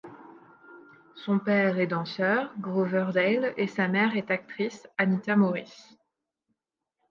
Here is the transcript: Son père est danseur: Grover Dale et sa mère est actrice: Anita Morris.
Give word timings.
Son 1.13 1.37
père 1.37 1.77
est 1.77 1.85
danseur: 1.85 2.51
Grover 2.57 3.09
Dale 3.13 3.53
et 3.57 3.67
sa 3.67 3.87
mère 3.87 4.17
est 4.17 4.31
actrice: 4.31 4.87
Anita 4.97 5.35
Morris. 5.35 5.95